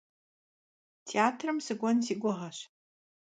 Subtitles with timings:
[1.07, 2.57] Têatrım sık'uen si guğeş.